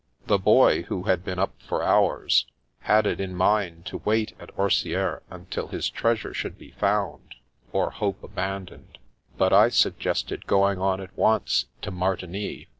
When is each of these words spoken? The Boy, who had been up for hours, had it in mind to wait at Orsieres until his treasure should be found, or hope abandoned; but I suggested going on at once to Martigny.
The 0.25 0.39
Boy, 0.39 0.81
who 0.87 1.03
had 1.03 1.23
been 1.23 1.37
up 1.37 1.53
for 1.61 1.83
hours, 1.83 2.47
had 2.79 3.05
it 3.05 3.19
in 3.19 3.35
mind 3.35 3.85
to 3.85 3.99
wait 4.03 4.33
at 4.39 4.49
Orsieres 4.57 5.21
until 5.29 5.67
his 5.67 5.91
treasure 5.91 6.33
should 6.33 6.57
be 6.57 6.71
found, 6.71 7.35
or 7.71 7.91
hope 7.91 8.23
abandoned; 8.23 8.97
but 9.37 9.53
I 9.53 9.69
suggested 9.69 10.47
going 10.47 10.79
on 10.79 11.01
at 11.01 11.15
once 11.15 11.67
to 11.83 11.91
Martigny. 11.91 12.67